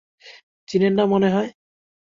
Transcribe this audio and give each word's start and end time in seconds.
চিনেন 0.67 0.93
না 0.93 1.03
মনে 1.05 1.29
হয়? 1.29 1.49